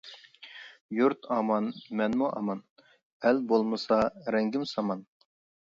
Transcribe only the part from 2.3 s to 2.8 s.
ئامان،